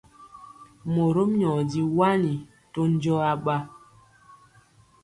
[0.93, 2.33] Morom nyɔ di wani
[2.73, 3.55] to njɔɔ aɓa.